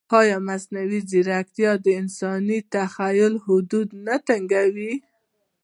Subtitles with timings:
[0.19, 4.93] ایا مصنوعي ځیرکتیا د انساني تخیل حدود نه تنګوي؟